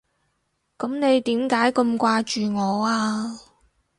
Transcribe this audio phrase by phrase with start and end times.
[0.79, 3.37] 噉你點解咁掛住我啊？